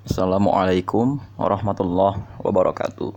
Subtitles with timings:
[0.00, 3.12] Assalamualaikum warahmatullahi wabarakatuh.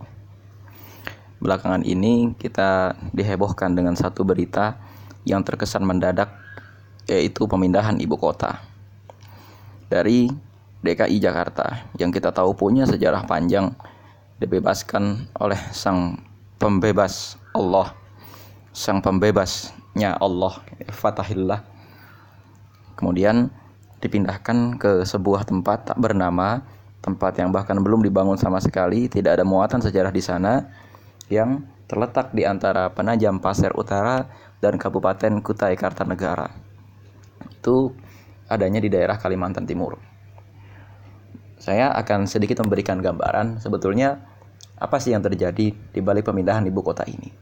[1.40, 4.76] Belakangan ini kita dihebohkan dengan satu berita
[5.24, 6.28] yang terkesan mendadak
[7.08, 8.60] yaitu pemindahan ibu kota
[9.88, 10.28] dari
[10.84, 13.72] DKI Jakarta yang kita tahu punya sejarah panjang
[14.36, 16.20] dibebaskan oleh sang
[16.60, 17.96] pembebas Allah
[18.76, 20.60] sang pembebasnya Allah
[20.92, 21.64] Fatahillah
[22.92, 23.48] kemudian
[24.04, 26.60] dipindahkan ke sebuah tempat tak bernama
[27.04, 30.72] tempat yang bahkan belum dibangun sama sekali, tidak ada muatan sejarah di sana,
[31.28, 34.24] yang terletak di antara Penajam Pasir Utara
[34.64, 36.48] dan Kabupaten Kutai Kartanegara.
[37.60, 37.92] Itu
[38.48, 40.00] adanya di daerah Kalimantan Timur.
[41.60, 44.20] Saya akan sedikit memberikan gambaran sebetulnya
[44.80, 47.32] apa sih yang terjadi di balik pemindahan ibu kota ini.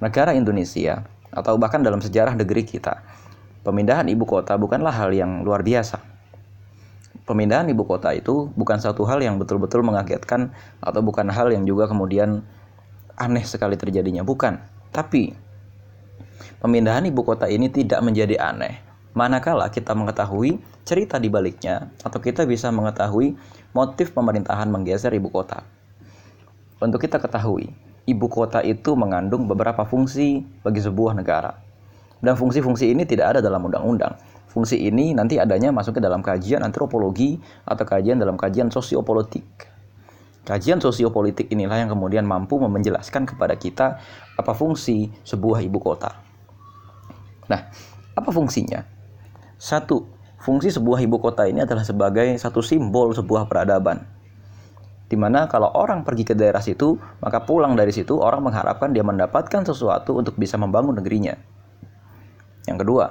[0.00, 3.04] Negara Indonesia atau bahkan dalam sejarah negeri kita,
[3.64, 6.14] pemindahan ibu kota bukanlah hal yang luar biasa
[7.24, 10.52] pemindahan ibu kota itu bukan satu hal yang betul-betul mengagetkan
[10.84, 12.44] atau bukan hal yang juga kemudian
[13.16, 14.60] aneh sekali terjadinya, bukan.
[14.92, 15.32] Tapi
[16.60, 18.82] pemindahan ibu kota ini tidak menjadi aneh
[19.14, 23.38] manakala kita mengetahui cerita di baliknya atau kita bisa mengetahui
[23.70, 25.62] motif pemerintahan menggeser ibu kota.
[26.82, 27.70] Untuk kita ketahui,
[28.04, 31.56] ibu kota itu mengandung beberapa fungsi bagi sebuah negara.
[32.24, 34.16] Dan fungsi-fungsi ini tidak ada dalam undang-undang
[34.54, 39.42] Fungsi ini nanti adanya masuk ke dalam kajian antropologi atau kajian dalam kajian sosiopolitik.
[40.46, 43.98] Kajian sosiopolitik inilah yang kemudian mampu menjelaskan kepada kita
[44.38, 46.14] apa fungsi sebuah ibu kota.
[47.50, 47.66] Nah,
[48.14, 48.86] apa fungsinya?
[49.58, 50.06] Satu,
[50.38, 54.06] fungsi sebuah ibu kota ini adalah sebagai satu simbol sebuah peradaban.
[55.10, 59.02] Di mana kalau orang pergi ke daerah situ, maka pulang dari situ orang mengharapkan dia
[59.02, 61.53] mendapatkan sesuatu untuk bisa membangun negerinya.
[62.64, 63.04] Yang kedua,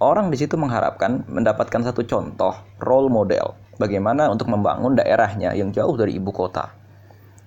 [0.00, 5.94] orang di situ mengharapkan mendapatkan satu contoh role model bagaimana untuk membangun daerahnya yang jauh
[5.96, 6.72] dari ibu kota.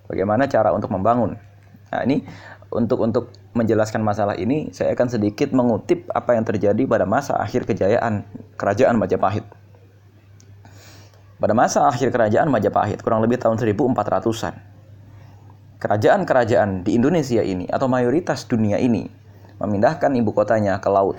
[0.08, 1.36] Bagaimana cara untuk membangun.
[1.92, 2.24] Nah, ini
[2.72, 7.66] untuk untuk menjelaskan masalah ini saya akan sedikit mengutip apa yang terjadi pada masa akhir
[7.66, 8.28] kejayaan
[8.60, 9.44] kerajaan Majapahit.
[11.38, 14.56] Pada masa akhir kerajaan Majapahit kurang lebih tahun 1400-an.
[15.78, 19.06] Kerajaan-kerajaan di Indonesia ini atau mayoritas dunia ini
[19.58, 21.18] memindahkan ibu kotanya ke laut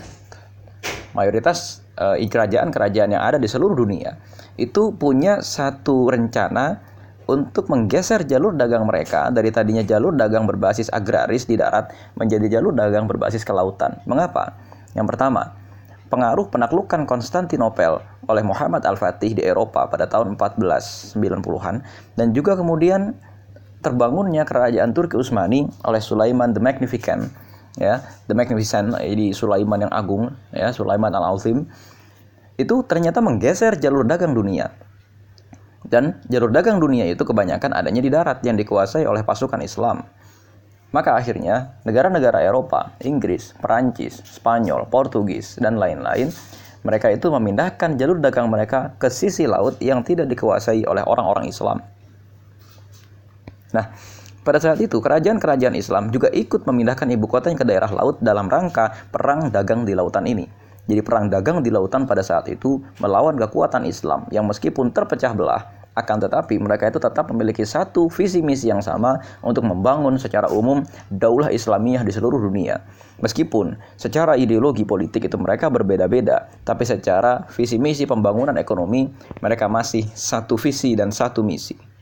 [1.13, 4.19] mayoritas uh, kerajaan-kerajaan yang ada di seluruh dunia
[4.59, 6.83] itu punya satu rencana
[7.29, 12.73] untuk menggeser jalur dagang mereka dari tadinya jalur dagang berbasis agraris di darat menjadi jalur
[12.73, 14.01] dagang berbasis kelautan.
[14.09, 14.57] Mengapa?
[14.97, 15.53] Yang pertama,
[16.09, 21.85] pengaruh penaklukan Konstantinopel oleh Muhammad Al-Fatih di Eropa pada tahun 1490-an
[22.17, 23.13] dan juga kemudian
[23.85, 27.29] terbangunnya kerajaan Turki Utsmani oleh Sulaiman the Magnificent
[27.77, 31.69] ya The Magnificent di Sulaiman yang agung ya Sulaiman al Azim
[32.59, 34.73] itu ternyata menggeser jalur dagang dunia
[35.87, 40.09] dan jalur dagang dunia itu kebanyakan adanya di darat yang dikuasai oleh pasukan Islam
[40.89, 46.33] maka akhirnya negara-negara Eropa, Inggris, Perancis, Spanyol, Portugis, dan lain-lain
[46.81, 51.85] mereka itu memindahkan jalur dagang mereka ke sisi laut yang tidak dikuasai oleh orang-orang Islam.
[53.77, 53.93] Nah,
[54.49, 58.97] pada saat itu, kerajaan-kerajaan Islam juga ikut memindahkan ibu kotanya ke daerah laut dalam rangka
[59.13, 60.49] perang dagang di lautan ini.
[60.89, 65.69] Jadi perang dagang di lautan pada saat itu melawan kekuatan Islam yang meskipun terpecah belah,
[65.93, 70.81] akan tetapi mereka itu tetap memiliki satu visi misi yang sama untuk membangun secara umum
[71.13, 72.81] daulah Islamiyah di seluruh dunia.
[73.21, 79.13] Meskipun secara ideologi politik itu mereka berbeda-beda, tapi secara visi misi pembangunan ekonomi
[79.45, 81.98] mereka masih satu visi dan satu misi.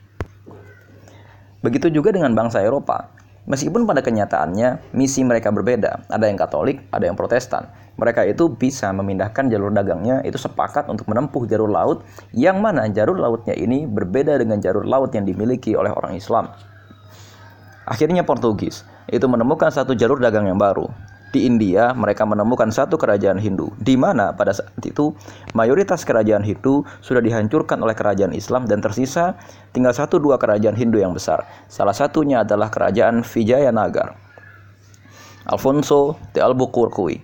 [1.65, 3.09] Begitu juga dengan bangsa Eropa.
[3.47, 7.71] Meskipun pada kenyataannya misi mereka berbeda, ada yang Katolik, ada yang Protestan.
[7.95, 12.03] Mereka itu bisa memindahkan jalur dagangnya itu sepakat untuk menempuh jalur laut
[12.35, 16.51] yang mana jalur lautnya ini berbeda dengan jalur laut yang dimiliki oleh orang Islam.
[17.87, 20.91] Akhirnya Portugis itu menemukan satu jalur dagang yang baru,
[21.35, 25.11] di India mereka menemukan satu kerajaan Hindu di mana pada saat itu
[25.51, 29.35] mayoritas kerajaan Hindu sudah dihancurkan oleh kerajaan Islam dan tersisa
[29.75, 31.43] tinggal satu dua kerajaan Hindu yang besar.
[31.67, 34.15] Salah satunya adalah kerajaan Vijayanagar.
[35.47, 37.23] Alfonso de Albuquerque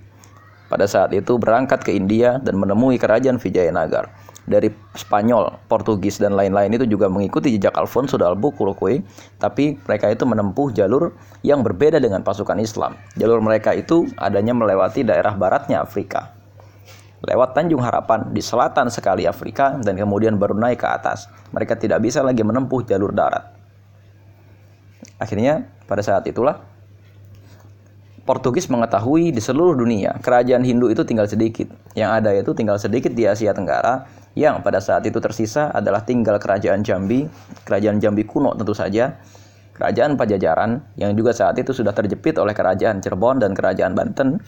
[0.71, 6.75] pada saat itu berangkat ke India dan menemui kerajaan Vijayanagar dari Spanyol, Portugis dan lain-lain
[6.75, 9.03] itu juga mengikuti jejak Alfonso de Albuquerque,
[9.39, 11.15] tapi mereka itu menempuh jalur
[11.47, 12.99] yang berbeda dengan pasukan Islam.
[13.15, 16.35] Jalur mereka itu adanya melewati daerah baratnya Afrika.
[17.23, 21.31] Lewat Tanjung Harapan di selatan sekali Afrika dan kemudian baru naik ke atas.
[21.55, 23.47] Mereka tidak bisa lagi menempuh jalur darat.
[25.23, 26.59] Akhirnya pada saat itulah
[28.23, 31.67] Portugis mengetahui di seluruh dunia kerajaan Hindu itu tinggal sedikit.
[31.95, 36.41] Yang ada itu tinggal sedikit di Asia Tenggara yang pada saat itu tersisa adalah tinggal
[36.41, 37.29] kerajaan Jambi,
[37.61, 39.21] kerajaan Jambi kuno tentu saja,
[39.77, 44.41] kerajaan Pajajaran yang juga saat itu sudah terjepit oleh kerajaan Cirebon dan kerajaan Banten.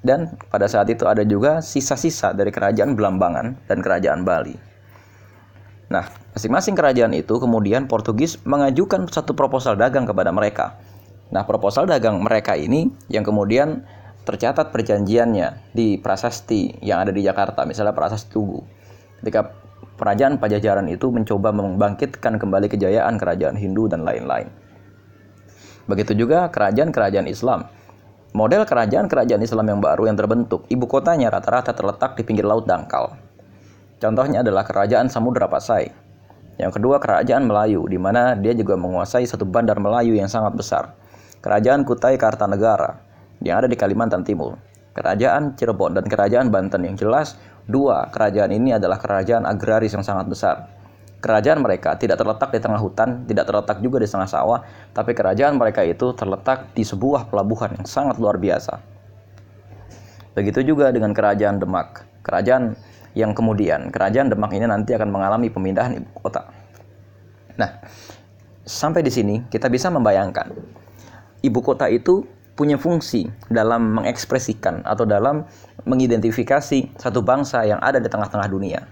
[0.00, 4.54] Dan pada saat itu ada juga sisa-sisa dari kerajaan Belambangan dan kerajaan Bali.
[5.86, 10.78] Nah, masing-masing kerajaan itu kemudian Portugis mengajukan satu proposal dagang kepada mereka.
[11.30, 13.82] Nah, proposal dagang mereka ini yang kemudian
[14.26, 18.76] tercatat perjanjiannya di prasasti yang ada di Jakarta, misalnya prasasti Tugu.
[19.20, 19.54] Ketika
[19.96, 24.48] kerajaan Pajajaran itu mencoba membangkitkan kembali kejayaan kerajaan Hindu dan lain-lain.
[25.86, 27.70] Begitu juga kerajaan-kerajaan Islam.
[28.36, 33.16] Model kerajaan-kerajaan Islam yang baru yang terbentuk, ibu kotanya rata-rata terletak di pinggir laut dangkal.
[33.96, 35.88] Contohnya adalah kerajaan Samudra Pasai.
[36.60, 40.92] Yang kedua kerajaan Melayu, di mana dia juga menguasai satu bandar Melayu yang sangat besar.
[41.40, 43.00] Kerajaan Kutai Kartanegara,
[43.40, 44.60] yang ada di Kalimantan Timur.
[44.96, 47.36] Kerajaan Cirebon dan kerajaan Banten yang jelas
[47.66, 50.70] Dua, kerajaan ini adalah kerajaan agraris yang sangat besar.
[51.18, 54.62] Kerajaan mereka tidak terletak di tengah hutan, tidak terletak juga di tengah sawah,
[54.94, 58.78] tapi kerajaan mereka itu terletak di sebuah pelabuhan yang sangat luar biasa.
[60.38, 62.06] Begitu juga dengan kerajaan Demak.
[62.22, 62.78] Kerajaan
[63.18, 66.46] yang kemudian, kerajaan Demak ini nanti akan mengalami pemindahan ibu kota.
[67.58, 67.82] Nah,
[68.62, 70.52] sampai di sini kita bisa membayangkan
[71.42, 75.44] ibu kota itu punya fungsi dalam mengekspresikan atau dalam
[75.86, 78.82] mengidentifikasi satu bangsa yang ada di tengah-tengah dunia.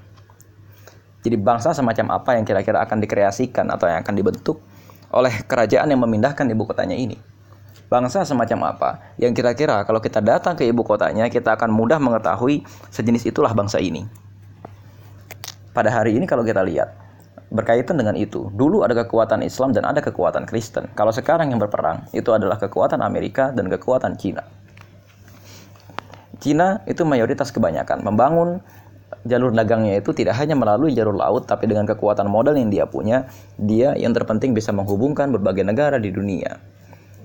[1.26, 4.62] Jadi bangsa semacam apa yang kira-kira akan dikreasikan atau yang akan dibentuk
[5.11, 7.19] oleh kerajaan yang memindahkan ibu kotanya ini.
[7.91, 12.64] Bangsa semacam apa yang kira-kira kalau kita datang ke ibu kotanya kita akan mudah mengetahui
[12.94, 14.06] sejenis itulah bangsa ini.
[15.75, 16.94] Pada hari ini kalau kita lihat,
[17.50, 18.50] berkaitan dengan itu.
[18.55, 20.91] Dulu ada kekuatan Islam dan ada kekuatan Kristen.
[20.94, 24.43] Kalau sekarang yang berperang itu adalah kekuatan Amerika dan kekuatan Cina.
[26.44, 28.61] Cina itu mayoritas kebanyakan membangun
[29.25, 33.25] jalur dagangnya itu tidak hanya melalui jalur laut tapi dengan kekuatan modal yang dia punya,
[33.56, 36.61] dia yang terpenting bisa menghubungkan berbagai negara di dunia.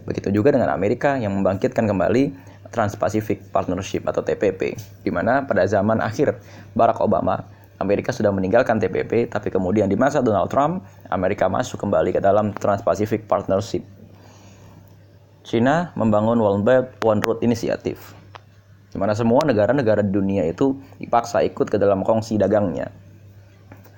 [0.07, 2.31] Begitu juga dengan Amerika yang membangkitkan kembali
[2.71, 6.39] Trans-Pacific Partnership atau TPP, di mana pada zaman akhir
[6.71, 7.43] Barack Obama
[7.75, 12.55] Amerika sudah meninggalkan TPP, tapi kemudian di masa Donald Trump, Amerika masuk kembali ke dalam
[12.55, 13.83] Trans-Pacific Partnership.
[15.43, 18.18] China membangun One Belt One Road Initiative,
[18.89, 22.89] di mana semua negara-negara di dunia itu dipaksa ikut ke dalam kongsi dagangnya.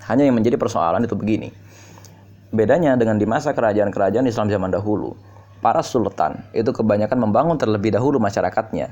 [0.07, 1.51] Hanya yang menjadi persoalan itu begini.
[2.51, 5.15] Bedanya dengan di masa kerajaan-kerajaan Islam zaman dahulu,
[5.63, 8.91] para sultan itu kebanyakan membangun terlebih dahulu masyarakatnya.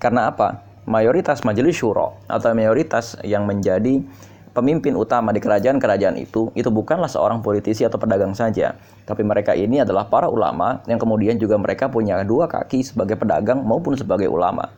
[0.00, 0.76] Karena apa?
[0.86, 4.06] mayoritas majelis syuro atau mayoritas yang menjadi
[4.54, 9.82] pemimpin utama di kerajaan-kerajaan itu itu bukanlah seorang politisi atau pedagang saja, tapi mereka ini
[9.82, 14.72] adalah para ulama yang kemudian juga mereka punya dua kaki sebagai pedagang maupun sebagai ulama.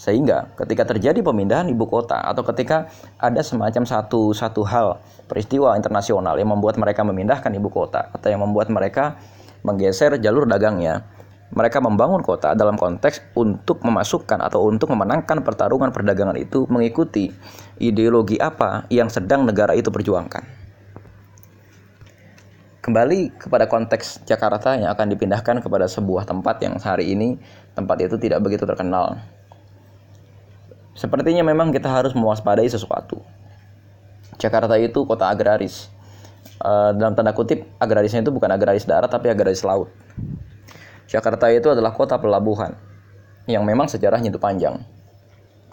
[0.00, 2.88] Sehingga ketika terjadi pemindahan ibu kota atau ketika
[3.20, 4.96] ada semacam satu satu hal
[5.28, 9.20] peristiwa internasional yang membuat mereka memindahkan ibu kota atau yang membuat mereka
[9.60, 11.04] menggeser jalur dagangnya,
[11.52, 17.28] mereka membangun kota dalam konteks untuk memasukkan atau untuk memenangkan pertarungan perdagangan itu mengikuti
[17.76, 20.40] ideologi apa yang sedang negara itu perjuangkan.
[22.80, 27.36] Kembali kepada konteks Jakarta yang akan dipindahkan kepada sebuah tempat yang hari ini
[27.76, 29.20] tempat itu tidak begitu terkenal.
[31.00, 33.24] Sepertinya memang kita harus mewaspadai sesuatu.
[34.36, 35.88] Jakarta itu kota agraris.
[36.60, 39.88] Uh, dalam tanda kutip agrarisnya itu bukan agraris darat tapi agraris laut
[41.10, 42.76] Jakarta itu adalah kota pelabuhan
[43.50, 44.78] yang memang sejarahnya itu panjang.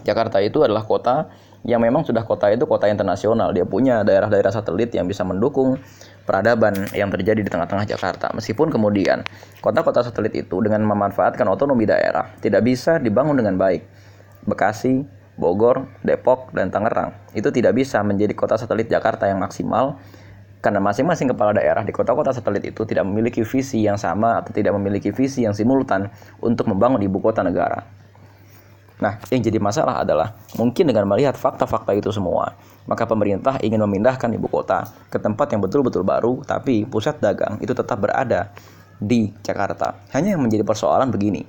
[0.01, 1.29] Jakarta itu adalah kota
[1.61, 3.53] yang memang sudah kota itu kota internasional.
[3.53, 5.77] Dia punya daerah-daerah satelit yang bisa mendukung
[6.25, 8.33] peradaban yang terjadi di tengah-tengah Jakarta.
[8.33, 9.21] Meskipun kemudian
[9.61, 13.85] kota-kota satelit itu dengan memanfaatkan otonomi daerah tidak bisa dibangun dengan baik.
[14.47, 15.05] Bekasi,
[15.37, 20.01] Bogor, Depok, dan Tangerang itu tidak bisa menjadi kota satelit Jakarta yang maksimal
[20.57, 24.73] karena masing-masing kepala daerah di kota-kota satelit itu tidak memiliki visi yang sama atau tidak
[24.73, 26.09] memiliki visi yang simultan
[26.41, 27.85] untuk membangun ibu kota negara.
[28.97, 32.57] Nah, yang jadi masalah adalah mungkin dengan melihat fakta-fakta itu semua,
[32.89, 37.77] maka pemerintah ingin memindahkan ibu kota ke tempat yang betul-betul baru, tapi pusat dagang itu
[37.77, 38.49] tetap berada
[38.97, 40.01] di Jakarta.
[40.17, 41.45] Hanya yang menjadi persoalan begini.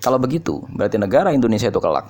[0.00, 2.08] Kalau begitu, berarti negara Indonesia itu kelak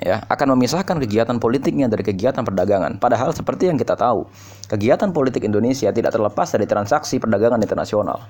[0.00, 2.96] ya akan memisahkan kegiatan politiknya dari kegiatan perdagangan.
[2.96, 4.26] Padahal seperti yang kita tahu,
[4.66, 8.24] kegiatan politik Indonesia tidak terlepas dari transaksi perdagangan internasional.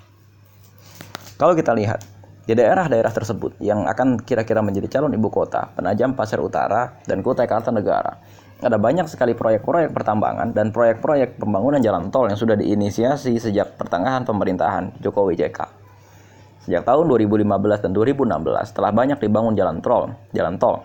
[1.39, 2.03] Kalau kita lihat
[2.45, 7.47] di daerah-daerah tersebut yang akan kira-kira menjadi calon ibu kota, Penajam Pasir Utara dan Kutai
[7.47, 8.19] Kartanegara,
[8.61, 14.27] ada banyak sekali proyek-proyek pertambangan dan proyek-proyek pembangunan jalan tol yang sudah diinisiasi sejak pertengahan
[14.29, 15.81] pemerintahan Jokowi JK.
[16.69, 17.49] Sejak tahun 2015
[17.89, 20.85] dan 2016 telah banyak dibangun jalan tol, jalan tol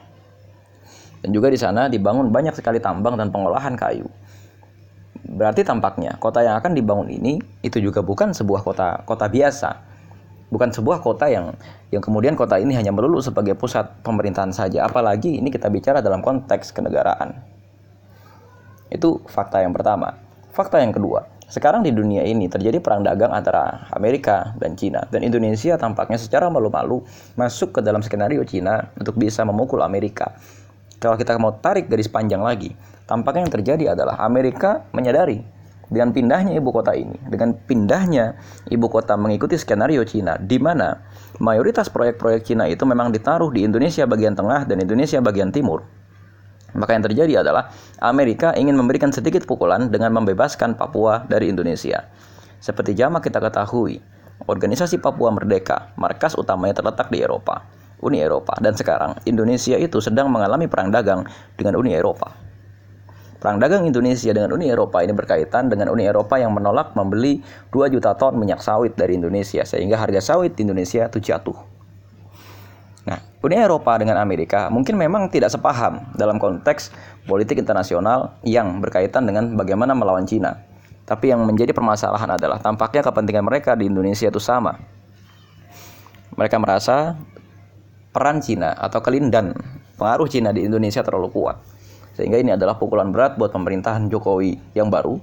[1.25, 4.05] Dan juga di sana dibangun banyak sekali tambang dan pengolahan kayu.
[5.25, 9.73] Berarti tampaknya kota yang akan dibangun ini itu juga bukan sebuah kota kota biasa.
[10.53, 11.57] Bukan sebuah kota yang
[11.89, 14.85] yang kemudian kota ini hanya melulu sebagai pusat pemerintahan saja.
[14.85, 17.41] Apalagi ini kita bicara dalam konteks kenegaraan.
[18.93, 20.13] Itu fakta yang pertama.
[20.53, 25.25] Fakta yang kedua, sekarang di dunia ini terjadi perang dagang antara Amerika dan Cina dan
[25.25, 27.01] Indonesia tampaknya secara malu-malu
[27.33, 30.37] masuk ke dalam skenario Cina untuk bisa memukul Amerika.
[30.99, 32.73] Kalau kita mau tarik garis panjang lagi,
[33.05, 35.43] tampaknya yang terjadi adalah Amerika menyadari
[35.85, 38.41] dengan pindahnya ibu kota ini, dengan pindahnya
[38.73, 40.97] ibu kota mengikuti skenario Cina, di mana
[41.37, 45.85] mayoritas proyek-proyek Cina itu memang ditaruh di Indonesia bagian tengah dan Indonesia bagian timur.
[46.75, 47.71] Maka yang terjadi adalah
[48.03, 52.03] Amerika ingin memberikan sedikit pukulan dengan membebaskan Papua dari Indonesia.
[52.59, 54.01] Seperti jamak kita ketahui,
[54.49, 57.63] organisasi Papua Merdeka, markas utamanya terletak di Eropa,
[58.03, 61.23] Uni Eropa, dan sekarang Indonesia itu sedang mengalami perang dagang
[61.55, 62.45] dengan Uni Eropa.
[63.45, 67.93] Perang dagang Indonesia dengan Uni Eropa ini berkaitan dengan Uni Eropa yang menolak membeli 2
[67.93, 71.53] juta ton minyak sawit dari Indonesia sehingga harga sawit di Indonesia itu jatuh.
[73.05, 76.89] Nah, Uni Eropa dengan Amerika mungkin memang tidak sepaham dalam konteks
[77.29, 80.65] politik internasional yang berkaitan dengan bagaimana melawan Cina.
[81.05, 84.73] Tapi yang menjadi permasalahan adalah tampaknya kepentingan mereka di Indonesia itu sama.
[86.33, 87.13] Mereka merasa
[88.15, 89.51] peran Cina atau kelindan
[89.99, 91.59] pengaruh Cina di Indonesia terlalu kuat
[92.15, 95.19] sehingga ini adalah pukulan berat buat pemerintahan Jokowi yang baru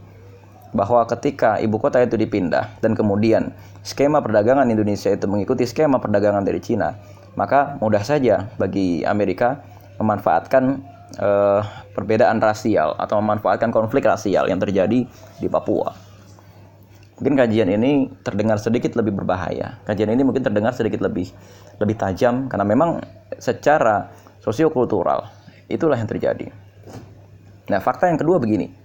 [0.72, 3.52] bahwa ketika ibu kota itu dipindah dan kemudian
[3.84, 6.96] skema perdagangan Indonesia itu mengikuti skema perdagangan dari Cina,
[7.36, 9.60] maka mudah saja bagi Amerika
[10.00, 10.80] memanfaatkan
[11.20, 11.60] uh,
[11.92, 15.04] perbedaan rasial atau memanfaatkan konflik rasial yang terjadi
[15.40, 16.11] di Papua.
[17.20, 19.78] Mungkin kajian ini terdengar sedikit lebih berbahaya.
[19.84, 21.28] Kajian ini mungkin terdengar sedikit lebih
[21.78, 23.04] lebih tajam karena memang
[23.36, 24.08] secara
[24.40, 25.28] sosiokultural
[25.68, 26.50] itulah yang terjadi.
[27.70, 28.82] Nah, fakta yang kedua begini.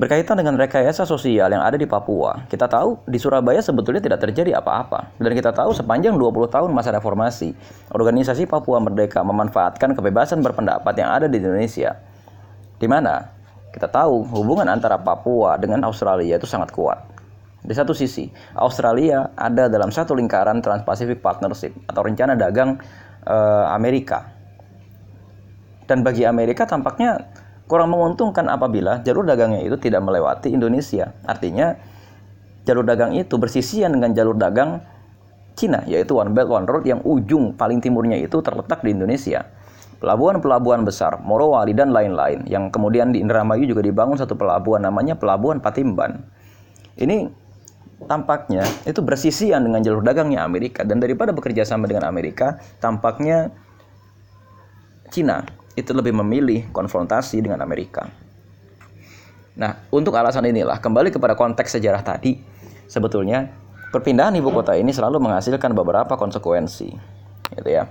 [0.00, 4.56] Berkaitan dengan rekayasa sosial yang ada di Papua, kita tahu di Surabaya sebetulnya tidak terjadi
[4.56, 5.12] apa-apa.
[5.20, 7.52] Dan kita tahu sepanjang 20 tahun masa reformasi,
[7.92, 12.00] organisasi Papua Merdeka memanfaatkan kebebasan berpendapat yang ada di Indonesia.
[12.80, 13.39] Di mana
[13.70, 16.98] kita tahu hubungan antara Papua dengan Australia itu sangat kuat.
[17.60, 22.80] Di satu sisi, Australia ada dalam satu lingkaran Trans-Pacific Partnership atau rencana dagang
[23.28, 24.32] eh, Amerika.
[25.84, 27.30] Dan bagi Amerika tampaknya
[27.70, 31.14] kurang menguntungkan apabila jalur dagangnya itu tidak melewati Indonesia.
[31.22, 31.76] Artinya
[32.66, 34.82] jalur dagang itu bersisian dengan jalur dagang
[35.54, 39.44] Cina, yaitu One Belt One Road yang ujung paling timurnya itu terletak di Indonesia.
[40.00, 45.60] Pelabuhan-pelabuhan besar, Morowali dan lain-lain, yang kemudian di Indramayu juga dibangun satu pelabuhan namanya Pelabuhan
[45.60, 46.24] Patimban.
[46.96, 47.28] Ini
[48.08, 53.52] tampaknya itu bersisian dengan jalur dagangnya Amerika dan daripada bekerja sama dengan Amerika, tampaknya
[55.12, 55.44] Cina
[55.76, 58.08] itu lebih memilih konfrontasi dengan Amerika.
[59.60, 62.40] Nah, untuk alasan inilah kembali kepada konteks sejarah tadi,
[62.88, 63.52] sebetulnya
[63.92, 66.88] perpindahan ibu kota ini selalu menghasilkan beberapa konsekuensi,
[67.52, 67.84] gitu ya.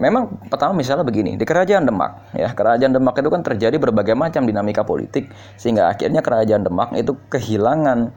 [0.00, 4.48] Memang pertama misalnya begini, di Kerajaan Demak, ya Kerajaan Demak itu kan terjadi berbagai macam
[4.48, 5.28] dinamika politik
[5.60, 8.08] sehingga akhirnya Kerajaan Demak itu kehilangan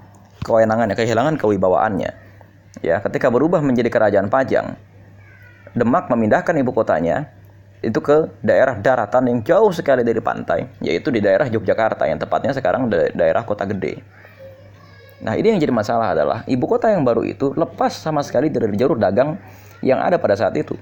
[0.48, 2.12] kewenangannya, kehilangan kewibawaannya.
[2.80, 4.80] Ya, ketika berubah menjadi Kerajaan Pajang,
[5.76, 7.28] Demak memindahkan ibu kotanya
[7.84, 12.56] itu ke daerah daratan yang jauh sekali dari pantai, yaitu di daerah Yogyakarta yang tepatnya
[12.56, 14.00] sekarang da daerah kota gede.
[15.20, 18.72] Nah ini yang jadi masalah adalah ibu kota yang baru itu lepas sama sekali dari
[18.80, 19.36] jalur dagang
[19.84, 20.80] yang ada pada saat itu.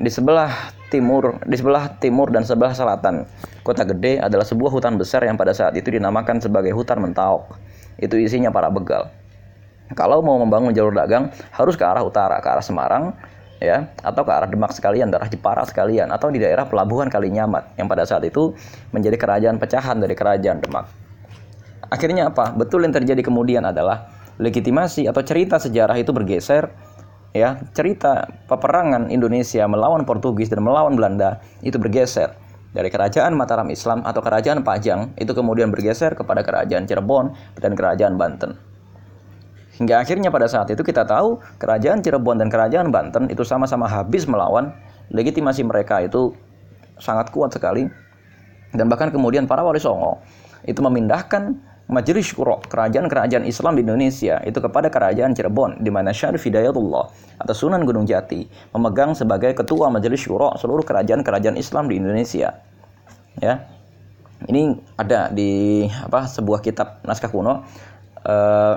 [0.00, 3.28] Di sebelah timur, di sebelah timur dan sebelah selatan
[3.60, 7.60] kota gede adalah sebuah hutan besar yang pada saat itu dinamakan sebagai hutan Mentaok.
[8.00, 9.12] Itu isinya para begal.
[9.92, 13.12] Kalau mau membangun jalur dagang harus ke arah utara, ke arah Semarang,
[13.60, 17.84] ya atau ke arah Demak sekalian, daerah Jepara sekalian atau di daerah pelabuhan Kalinyamat yang
[17.84, 18.56] pada saat itu
[18.96, 20.88] menjadi kerajaan pecahan dari kerajaan Demak.
[21.92, 22.56] Akhirnya apa?
[22.56, 24.08] Betul yang terjadi kemudian adalah
[24.40, 26.72] legitimasi atau cerita sejarah itu bergeser
[27.32, 32.34] ya, cerita peperangan Indonesia melawan Portugis dan melawan Belanda itu bergeser
[32.70, 38.14] dari kerajaan Mataram Islam atau kerajaan Pajang itu kemudian bergeser kepada kerajaan Cirebon dan kerajaan
[38.14, 38.54] Banten.
[39.80, 44.28] Hingga akhirnya pada saat itu kita tahu kerajaan Cirebon dan kerajaan Banten itu sama-sama habis
[44.28, 44.76] melawan
[45.10, 46.36] legitimasi mereka itu
[47.00, 47.88] sangat kuat sekali.
[48.70, 50.22] Dan bahkan kemudian para wali songo
[50.62, 51.58] itu memindahkan
[51.90, 57.04] majelis syuro kerajaan-kerajaan Islam di Indonesia itu kepada kerajaan Cirebon di mana Syarif Hidayatullah
[57.42, 62.62] atau Sunan Gunung Jati memegang sebagai ketua majelis syuro seluruh kerajaan-kerajaan Islam di Indonesia.
[63.42, 63.54] Ya.
[64.40, 67.60] Ini ada di apa sebuah kitab naskah kuno
[68.24, 68.74] uh,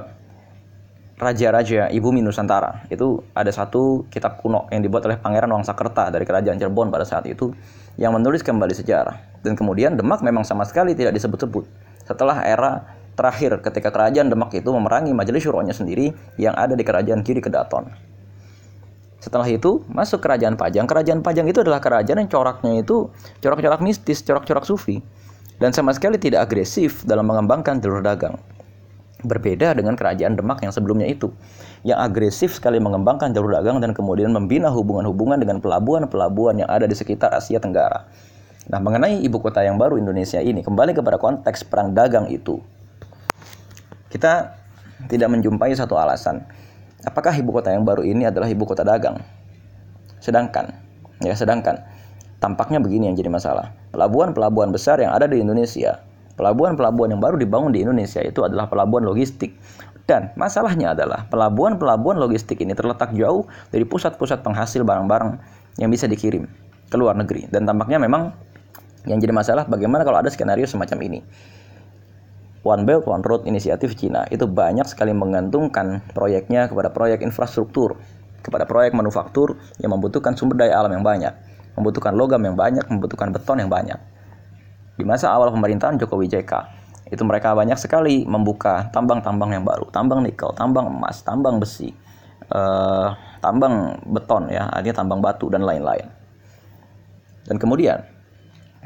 [1.24, 2.84] raja-raja ibu Nusantara.
[2.92, 7.24] Itu ada satu kitab kuno yang dibuat oleh Pangeran Wangsakerta dari Kerajaan Cirebon pada saat
[7.32, 7.56] itu
[7.96, 9.40] yang menulis kembali sejarah.
[9.40, 11.64] Dan kemudian Demak memang sama sekali tidak disebut-sebut.
[12.04, 17.22] Setelah era terakhir ketika kerajaan Demak itu memerangi majelis syuronya sendiri yang ada di kerajaan
[17.22, 17.90] kiri Kedaton.
[19.24, 20.84] Setelah itu masuk kerajaan Pajang.
[20.84, 23.08] Kerajaan Pajang itu adalah kerajaan yang coraknya itu
[23.40, 25.00] corak-corak mistis, corak-corak sufi
[25.64, 28.36] dan sama sekali tidak agresif dalam mengembangkan jalur dagang.
[29.24, 31.32] Berbeda dengan kerajaan Demak yang sebelumnya itu,
[31.88, 36.92] yang agresif sekali mengembangkan jalur dagang dan kemudian membina hubungan-hubungan dengan pelabuhan-pelabuhan yang ada di
[36.92, 38.04] sekitar Asia Tenggara.
[38.68, 42.60] Nah, mengenai ibu kota yang baru Indonesia ini, kembali kepada konteks perang dagang itu,
[44.14, 44.54] kita
[45.10, 46.46] tidak menjumpai satu alasan.
[47.02, 49.18] Apakah ibu kota yang baru ini adalah ibu kota dagang?
[50.22, 50.72] Sedangkan,
[51.20, 51.82] ya sedangkan,
[52.38, 53.74] tampaknya begini yang jadi masalah.
[53.90, 56.00] Pelabuhan-pelabuhan besar yang ada di Indonesia
[56.34, 59.54] Pelabuhan-pelabuhan yang baru dibangun di Indonesia itu adalah pelabuhan logistik.
[60.04, 65.40] Dan masalahnya adalah pelabuhan-pelabuhan logistik ini terletak jauh dari pusat-pusat penghasil barang-barang
[65.80, 66.50] yang bisa dikirim
[66.90, 67.48] ke luar negeri.
[67.48, 68.34] Dan tampaknya memang
[69.08, 71.20] yang jadi masalah bagaimana kalau ada skenario semacam ini.
[72.64, 78.00] One Belt One Road inisiatif Cina itu banyak sekali menggantungkan proyeknya kepada proyek infrastruktur,
[78.40, 81.36] kepada proyek manufaktur yang membutuhkan sumber daya alam yang banyak,
[81.76, 84.00] membutuhkan logam yang banyak, membutuhkan beton yang banyak.
[84.96, 86.52] Di masa awal pemerintahan Jokowi JK,
[87.12, 91.92] itu mereka banyak sekali membuka tambang-tambang yang baru, tambang nikel, tambang emas, tambang besi,
[92.48, 93.08] eh,
[93.44, 96.08] tambang beton ya, artinya tambang batu dan lain-lain.
[97.44, 98.13] Dan kemudian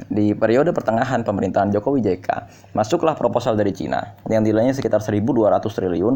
[0.06, 2.28] di periode pertengahan pemerintahan Jokowi JK,
[2.78, 5.26] masuklah proposal dari Cina yang nilainya sekitar 1.200
[5.66, 6.16] triliun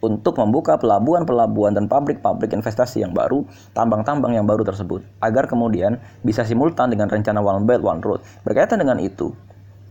[0.00, 3.44] untuk membuka pelabuhan-pelabuhan dan pabrik-pabrik investasi yang baru,
[3.76, 8.24] tambang-tambang yang baru tersebut, agar kemudian bisa simultan dengan rencana One Belt One Road.
[8.42, 9.30] Berkaitan dengan itu,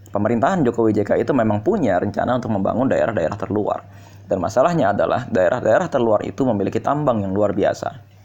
[0.10, 3.86] pemerintahan Jokowi JK itu memang punya rencana untuk membangun daerah-daerah terluar.
[4.30, 8.19] Dan masalahnya adalah daerah-daerah terluar itu memiliki tambang yang luar biasa.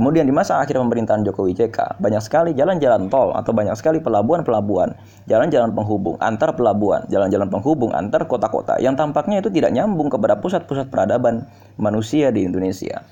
[0.00, 4.96] Kemudian di masa akhir pemerintahan Jokowi JK, banyak sekali jalan-jalan tol atau banyak sekali pelabuhan-pelabuhan,
[5.28, 10.88] jalan-jalan penghubung antar pelabuhan, jalan-jalan penghubung antar kota-kota yang tampaknya itu tidak nyambung kepada pusat-pusat
[10.88, 11.44] peradaban
[11.76, 13.04] manusia di Indonesia.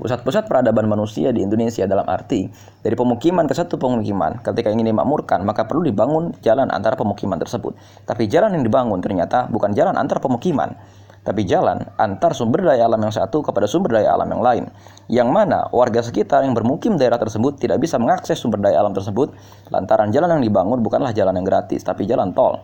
[0.00, 2.48] Pusat-pusat peradaban manusia di Indonesia dalam arti
[2.80, 7.76] dari pemukiman ke satu pemukiman ketika ingin dimakmurkan maka perlu dibangun jalan antara pemukiman tersebut.
[8.08, 10.80] Tapi jalan yang dibangun ternyata bukan jalan antar pemukiman,
[11.22, 14.64] tapi jalan antar sumber daya alam yang satu kepada sumber daya alam yang lain.
[15.06, 19.30] Yang mana warga sekitar yang bermukim daerah tersebut tidak bisa mengakses sumber daya alam tersebut
[19.70, 22.58] lantaran jalan yang dibangun bukanlah jalan yang gratis, tapi jalan tol.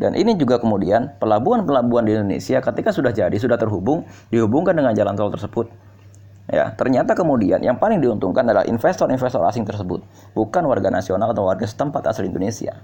[0.00, 5.14] Dan ini juga kemudian pelabuhan-pelabuhan di Indonesia ketika sudah jadi, sudah terhubung, dihubungkan dengan jalan
[5.14, 5.70] tol tersebut.
[6.50, 10.02] Ya, ternyata kemudian yang paling diuntungkan adalah investor-investor asing tersebut,
[10.34, 12.74] bukan warga nasional atau warga setempat asal Indonesia.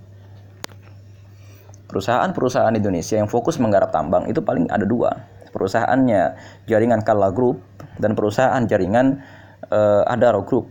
[1.87, 5.15] Perusahaan-perusahaan Indonesia yang fokus menggarap tambang itu paling ada dua.
[5.55, 7.63] Perusahaannya jaringan Kala Group
[7.97, 9.23] dan perusahaan jaringan
[9.71, 10.69] uh, Adaro Group,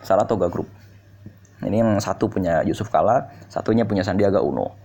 [0.00, 0.70] Saratoga Group.
[1.62, 4.81] Ini yang satu punya Yusuf Kala, satunya punya Sandiaga Uno.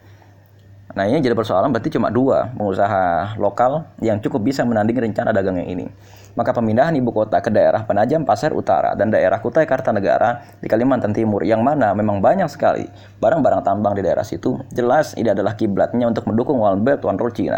[0.97, 5.62] Nah ini jadi persoalan berarti cuma dua pengusaha lokal yang cukup bisa menandingi rencana dagang
[5.62, 5.86] yang ini
[6.38, 11.10] maka pemindahan ibu kota ke daerah Penajam Pasir Utara dan daerah Kutai Kartanegara di Kalimantan
[11.10, 12.86] Timur yang mana memang banyak sekali
[13.17, 17.33] barang-barang tambang di daerah situ, jelas ini adalah kiblatnya untuk mendukung One Belt One Road
[17.33, 17.57] China.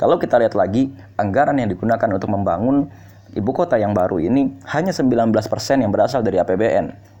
[0.00, 0.88] Kalau kita lihat lagi,
[1.20, 2.88] anggaran yang digunakan untuk membangun
[3.36, 5.28] ibu kota yang baru ini hanya 19%
[5.76, 7.17] yang berasal dari APBN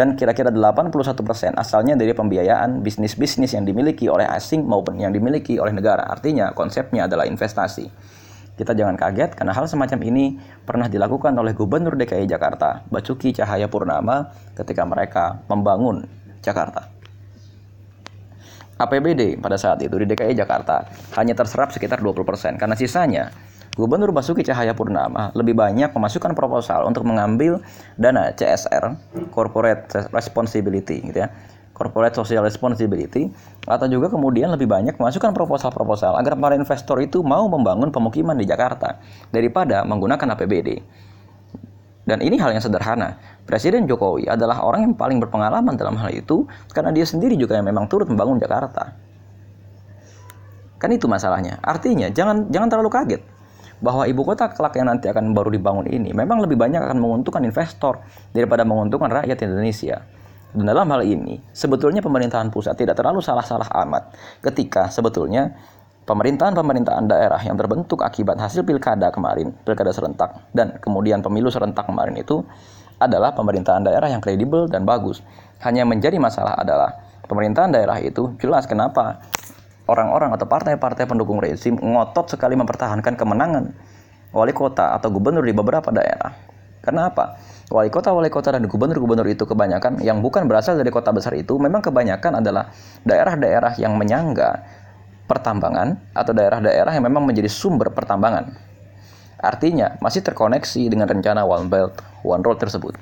[0.00, 5.76] dan kira-kira 81% asalnya dari pembiayaan bisnis-bisnis yang dimiliki oleh asing maupun yang dimiliki oleh
[5.76, 6.08] negara.
[6.08, 7.84] Artinya konsepnya adalah investasi.
[8.56, 13.68] Kita jangan kaget karena hal semacam ini pernah dilakukan oleh Gubernur DKI Jakarta, Basuki Cahaya
[13.68, 16.08] Purnama, ketika mereka membangun
[16.40, 16.88] Jakarta.
[18.80, 20.88] APBD pada saat itu di DKI Jakarta
[21.20, 23.28] hanya terserap sekitar 20% karena sisanya
[23.78, 27.62] Gubernur Basuki Cahaya Purnama lebih banyak memasukkan proposal untuk mengambil
[27.94, 28.98] dana CSR
[29.30, 31.30] (Corporate Responsibility) gitu ya
[31.80, 33.32] corporate social responsibility
[33.64, 38.44] atau juga kemudian lebih banyak memasukkan proposal-proposal agar para investor itu mau membangun pemukiman di
[38.44, 39.00] Jakarta
[39.32, 40.76] daripada menggunakan APBD.
[42.04, 43.16] Dan ini hal yang sederhana.
[43.48, 46.44] Presiden Jokowi adalah orang yang paling berpengalaman dalam hal itu
[46.76, 48.92] karena dia sendiri juga yang memang turut membangun Jakarta.
[50.76, 51.56] Kan itu masalahnya.
[51.64, 53.22] Artinya jangan jangan terlalu kaget
[53.80, 57.42] bahwa ibu kota kelak yang nanti akan baru dibangun ini memang lebih banyak akan menguntungkan
[57.44, 60.04] investor daripada menguntungkan rakyat Indonesia.
[60.50, 65.54] Dan dalam hal ini, sebetulnya pemerintahan pusat tidak terlalu salah-salah amat ketika sebetulnya
[66.10, 72.18] pemerintahan-pemerintahan daerah yang terbentuk akibat hasil pilkada kemarin, pilkada serentak, dan kemudian pemilu serentak kemarin
[72.18, 72.42] itu
[72.98, 75.22] adalah pemerintahan daerah yang kredibel dan bagus.
[75.62, 76.98] Hanya menjadi masalah adalah
[77.30, 79.22] pemerintahan daerah itu jelas kenapa
[79.90, 83.74] orang-orang atau partai-partai pendukung rezim ngotot sekali mempertahankan kemenangan
[84.30, 86.30] wali kota atau gubernur di beberapa daerah.
[86.80, 87.36] Karena apa?
[87.70, 91.54] Wali kota, wali kota, dan gubernur-gubernur itu kebanyakan yang bukan berasal dari kota besar itu
[91.54, 92.72] memang kebanyakan adalah
[93.06, 94.64] daerah-daerah yang menyangga
[95.30, 98.50] pertambangan atau daerah-daerah yang memang menjadi sumber pertambangan.
[99.38, 102.98] Artinya, masih terkoneksi dengan rencana One Belt, One Road tersebut.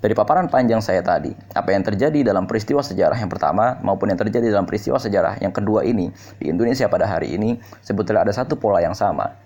[0.00, 4.16] Dari paparan panjang saya tadi, apa yang terjadi dalam peristiwa sejarah yang pertama maupun yang
[4.16, 6.08] terjadi dalam peristiwa sejarah yang kedua ini
[6.40, 9.36] di Indonesia pada hari ini, sebetulnya ada satu pola yang sama.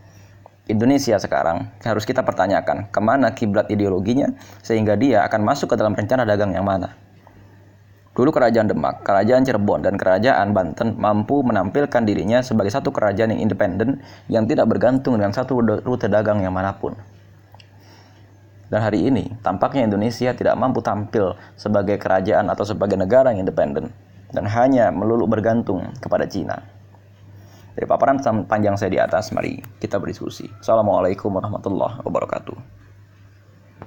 [0.70, 4.30] Indonesia sekarang harus kita pertanyakan ke mana kiblat ideologinya
[4.62, 6.94] sehingga dia akan masuk ke dalam rencana dagang yang mana.
[8.14, 13.50] Dulu kerajaan Demak, kerajaan Cirebon, dan kerajaan Banten mampu menampilkan dirinya sebagai satu kerajaan yang
[13.50, 16.94] independen yang tidak bergantung dengan satu rute dagang yang mana pun.
[18.74, 23.94] Dan hari ini, tampaknya Indonesia tidak mampu tampil sebagai kerajaan atau sebagai negara yang independen
[24.34, 26.58] dan hanya melulu bergantung kepada Cina.
[27.78, 28.18] Dari paparan
[28.50, 30.50] panjang saya di atas, mari kita berdiskusi.
[30.58, 32.83] Assalamualaikum warahmatullahi wabarakatuh.